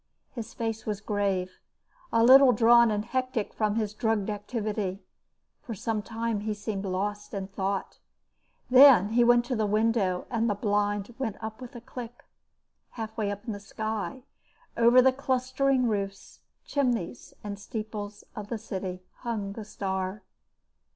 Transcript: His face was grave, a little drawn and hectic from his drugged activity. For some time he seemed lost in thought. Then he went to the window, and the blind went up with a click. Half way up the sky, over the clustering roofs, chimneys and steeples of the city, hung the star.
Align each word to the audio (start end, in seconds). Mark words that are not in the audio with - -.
His 0.31 0.55
face 0.55 0.87
was 0.87 0.99
grave, 0.99 1.59
a 2.11 2.23
little 2.23 2.53
drawn 2.53 2.89
and 2.89 3.05
hectic 3.05 3.53
from 3.53 3.75
his 3.75 3.93
drugged 3.93 4.31
activity. 4.31 5.03
For 5.61 5.75
some 5.75 6.01
time 6.01 6.39
he 6.39 6.55
seemed 6.55 6.85
lost 6.85 7.35
in 7.35 7.49
thought. 7.49 7.99
Then 8.71 9.09
he 9.09 9.23
went 9.23 9.45
to 9.45 9.55
the 9.55 9.67
window, 9.67 10.25
and 10.31 10.49
the 10.49 10.55
blind 10.55 11.13
went 11.19 11.35
up 11.39 11.61
with 11.61 11.75
a 11.75 11.81
click. 11.81 12.25
Half 12.93 13.15
way 13.15 13.29
up 13.29 13.43
the 13.45 13.59
sky, 13.59 14.23
over 14.75 15.03
the 15.03 15.13
clustering 15.13 15.87
roofs, 15.87 16.39
chimneys 16.65 17.35
and 17.43 17.59
steeples 17.59 18.23
of 18.35 18.47
the 18.47 18.57
city, 18.57 19.03
hung 19.17 19.51
the 19.53 19.63
star. 19.65 20.23